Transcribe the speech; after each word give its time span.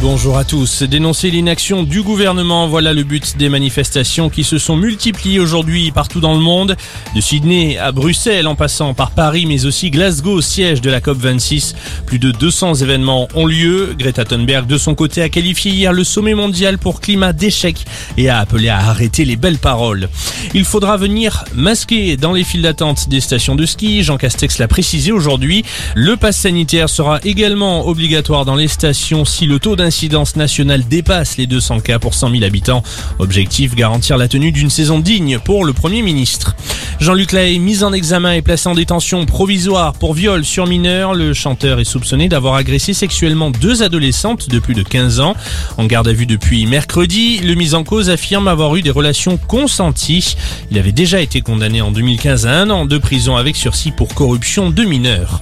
Bonjour 0.00 0.38
à 0.38 0.44
tous. 0.44 0.84
Dénoncer 0.84 1.28
l'inaction 1.28 1.82
du 1.82 2.02
gouvernement, 2.02 2.68
voilà 2.68 2.92
le 2.92 3.02
but 3.02 3.36
des 3.36 3.48
manifestations 3.48 4.30
qui 4.30 4.44
se 4.44 4.56
sont 4.56 4.76
multipliées 4.76 5.40
aujourd'hui 5.40 5.90
partout 5.90 6.20
dans 6.20 6.34
le 6.34 6.40
monde. 6.40 6.76
De 7.16 7.20
Sydney 7.20 7.78
à 7.78 7.90
Bruxelles 7.90 8.46
en 8.46 8.54
passant 8.54 8.94
par 8.94 9.10
Paris 9.10 9.44
mais 9.46 9.66
aussi 9.66 9.90
Glasgow, 9.90 10.40
siège 10.40 10.80
de 10.82 10.88
la 10.88 11.00
COP26. 11.00 11.74
Plus 12.06 12.20
de 12.20 12.30
200 12.30 12.76
événements 12.76 13.26
ont 13.34 13.44
lieu. 13.44 13.96
Greta 13.98 14.24
Thunberg 14.24 14.68
de 14.68 14.78
son 14.78 14.94
côté 14.94 15.20
a 15.20 15.28
qualifié 15.28 15.72
hier 15.72 15.92
le 15.92 16.04
sommet 16.04 16.34
mondial 16.34 16.78
pour 16.78 17.00
climat 17.00 17.32
d'échec 17.32 17.84
et 18.16 18.28
a 18.28 18.38
appelé 18.38 18.68
à 18.68 18.78
arrêter 18.78 19.24
les 19.24 19.36
belles 19.36 19.58
paroles. 19.58 20.08
Il 20.54 20.64
faudra 20.64 20.96
venir 20.96 21.44
masquer 21.56 22.16
dans 22.16 22.32
les 22.32 22.44
files 22.44 22.62
d'attente 22.62 23.08
des 23.08 23.20
stations 23.20 23.56
de 23.56 23.66
ski. 23.66 24.04
Jean 24.04 24.16
Castex 24.16 24.58
l'a 24.58 24.68
précisé 24.68 25.10
aujourd'hui. 25.10 25.64
Le 25.96 26.16
pass 26.16 26.36
sanitaire 26.36 26.88
sera 26.88 27.18
également 27.24 27.88
obligatoire 27.88 28.44
dans 28.44 28.54
les 28.54 28.68
stations 28.68 29.24
si 29.24 29.46
le 29.46 29.58
taux 29.58 29.74
d'incidence 29.88 30.36
nationale 30.36 30.86
dépasse 30.86 31.38
les 31.38 31.46
200 31.46 31.80
cas 31.80 31.98
pour 31.98 32.12
100 32.12 32.32
000 32.32 32.44
habitants. 32.44 32.82
Objectif, 33.18 33.74
garantir 33.74 34.18
la 34.18 34.28
tenue 34.28 34.52
d'une 34.52 34.68
saison 34.68 34.98
digne 34.98 35.38
pour 35.38 35.64
le 35.64 35.72
Premier 35.72 36.02
ministre. 36.02 36.54
Jean-Luc 37.00 37.30
Lahaye, 37.30 37.60
mis 37.60 37.84
en 37.84 37.92
examen 37.92 38.32
et 38.32 38.42
placé 38.42 38.68
en 38.68 38.74
détention 38.74 39.24
provisoire 39.24 39.92
pour 39.92 40.14
viol 40.14 40.44
sur 40.44 40.66
mineur. 40.66 41.14
Le 41.14 41.32
chanteur 41.32 41.78
est 41.78 41.84
soupçonné 41.84 42.28
d'avoir 42.28 42.54
agressé 42.54 42.92
sexuellement 42.92 43.50
deux 43.50 43.84
adolescentes 43.84 44.48
de 44.48 44.58
plus 44.58 44.74
de 44.74 44.82
15 44.82 45.20
ans. 45.20 45.36
En 45.76 45.86
garde 45.86 46.08
à 46.08 46.12
vue 46.12 46.26
depuis 46.26 46.66
mercredi, 46.66 47.38
le 47.38 47.54
mis 47.54 47.74
en 47.74 47.84
cause 47.84 48.10
affirme 48.10 48.48
avoir 48.48 48.74
eu 48.74 48.82
des 48.82 48.90
relations 48.90 49.36
consenties. 49.36 50.36
Il 50.72 50.78
avait 50.78 50.90
déjà 50.90 51.20
été 51.20 51.40
condamné 51.40 51.80
en 51.82 51.92
2015 51.92 52.46
à 52.46 52.52
un 52.62 52.70
an 52.70 52.84
de 52.84 52.98
prison 52.98 53.36
avec 53.36 53.54
sursis 53.54 53.92
pour 53.92 54.12
corruption 54.14 54.70
de 54.70 54.82
mineurs. 54.82 55.40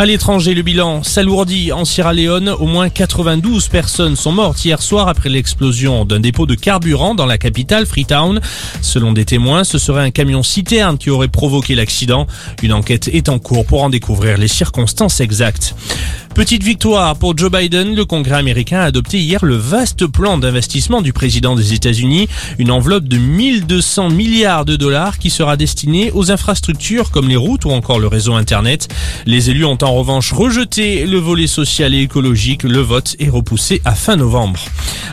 À 0.00 0.06
l'étranger, 0.06 0.54
le 0.54 0.62
bilan 0.62 1.04
s'alourdit 1.04 1.72
en 1.72 1.84
Sierra 1.84 2.14
Leone. 2.14 2.48
Au 2.48 2.66
moins 2.66 2.88
92 2.88 3.68
personnes 3.68 4.16
sont 4.16 4.32
mortes 4.32 4.64
hier 4.64 4.82
soir 4.82 5.06
après 5.06 5.28
l'explosion 5.28 6.04
d'un 6.04 6.20
dépôt 6.20 6.46
de 6.46 6.56
carburant 6.56 7.14
dans 7.14 7.26
la 7.26 7.38
capitale, 7.38 7.86
Freetown. 7.86 8.40
Selon 8.82 9.12
des 9.12 9.24
témoins, 9.24 9.62
ce 9.62 9.78
serait 9.78 10.02
un 10.02 10.10
camion 10.10 10.42
citerne 10.42 10.95
qui 10.96 11.10
aurait 11.10 11.28
provoqué 11.28 11.74
l'accident. 11.74 12.26
Une 12.62 12.72
enquête 12.72 13.08
est 13.08 13.28
en 13.28 13.38
cours 13.38 13.66
pour 13.66 13.82
en 13.82 13.90
découvrir 13.90 14.38
les 14.38 14.48
circonstances 14.48 15.20
exactes. 15.20 15.74
Petite 16.36 16.62
victoire 16.62 17.16
pour 17.16 17.34
Joe 17.34 17.50
Biden, 17.50 17.94
le 17.94 18.04
Congrès 18.04 18.36
américain 18.36 18.80
a 18.80 18.84
adopté 18.84 19.18
hier 19.18 19.42
le 19.42 19.56
vaste 19.56 20.06
plan 20.06 20.36
d'investissement 20.36 21.00
du 21.00 21.14
président 21.14 21.56
des 21.56 21.72
États-Unis, 21.72 22.28
une 22.58 22.70
enveloppe 22.70 23.04
de 23.04 23.16
1200 23.16 24.10
milliards 24.10 24.66
de 24.66 24.76
dollars 24.76 25.16
qui 25.16 25.30
sera 25.30 25.56
destinée 25.56 26.10
aux 26.12 26.30
infrastructures 26.30 27.10
comme 27.10 27.30
les 27.30 27.36
routes 27.36 27.64
ou 27.64 27.70
encore 27.70 27.98
le 27.98 28.06
réseau 28.06 28.34
Internet. 28.34 28.88
Les 29.24 29.48
élus 29.48 29.64
ont 29.64 29.78
en 29.80 29.94
revanche 29.94 30.34
rejeté 30.34 31.06
le 31.06 31.16
volet 31.16 31.46
social 31.46 31.94
et 31.94 32.02
écologique, 32.02 32.64
le 32.64 32.80
vote 32.80 33.16
est 33.18 33.30
repoussé 33.30 33.80
à 33.86 33.94
fin 33.94 34.16
novembre. 34.16 34.60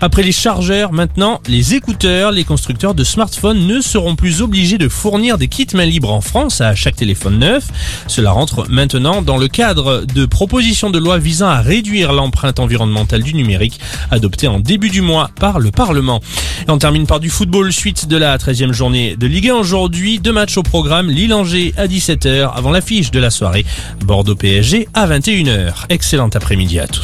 Après 0.01 0.23
les 0.23 0.33
chargeurs, 0.33 0.91
maintenant 0.91 1.39
les 1.47 1.73
écouteurs, 1.73 2.33
les 2.33 2.43
constructeurs 2.43 2.95
de 2.95 3.05
smartphones 3.05 3.65
ne 3.65 3.79
seront 3.79 4.17
plus 4.17 4.41
obligés 4.41 4.77
de 4.77 4.89
fournir 4.89 5.37
des 5.37 5.47
kits 5.47 5.67
main 5.73 5.85
libre 5.85 6.11
en 6.11 6.19
France 6.19 6.59
à 6.59 6.75
chaque 6.75 6.97
téléphone 6.97 7.39
neuf. 7.39 7.69
Cela 8.07 8.31
rentre 8.31 8.65
maintenant 8.69 9.21
dans 9.21 9.37
le 9.37 9.47
cadre 9.47 10.03
de 10.13 10.25
propositions 10.25 10.89
de 10.89 10.99
loi 10.99 11.12
visant 11.17 11.47
à 11.47 11.61
réduire 11.61 12.13
l'empreinte 12.13 12.59
environnementale 12.59 13.23
du 13.23 13.33
numérique, 13.33 13.79
adopté 14.11 14.47
en 14.47 14.59
début 14.59 14.89
du 14.89 15.01
mois 15.01 15.29
par 15.39 15.59
le 15.59 15.71
Parlement. 15.71 16.21
Et 16.67 16.71
on 16.71 16.77
termine 16.77 17.07
par 17.07 17.19
du 17.19 17.29
football, 17.29 17.71
suite 17.73 18.07
de 18.07 18.17
la 18.17 18.37
13e 18.37 18.71
journée 18.71 19.15
de 19.15 19.27
Ligue 19.27 19.49
1 19.49 19.55
aujourd'hui. 19.55 20.19
Deux 20.19 20.31
matchs 20.31 20.57
au 20.57 20.63
programme, 20.63 21.09
Lille-Angers 21.09 21.73
à 21.77 21.87
17h 21.87 22.51
avant 22.53 22.71
l'affiche 22.71 23.11
de 23.11 23.19
la 23.19 23.29
soirée, 23.29 23.65
Bordeaux-PSG 24.05 24.87
à 24.93 25.07
21h. 25.07 25.85
Excellent 25.89 26.29
après-midi 26.29 26.79
à 26.79 26.87
tous. 26.87 27.01